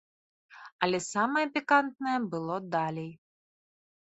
Але 0.87 0.99
самае 1.13 1.43
пікантнае 1.57 2.15
было 2.33 2.55
далей. 2.79 3.11